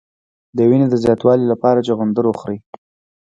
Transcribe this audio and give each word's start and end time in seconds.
د 0.57 0.59
وینې 0.69 0.87
د 0.89 0.95
زیاتوالي 1.03 1.45
لپاره 1.51 1.83
چغندر 1.87 2.25
وخورئ 2.27 2.57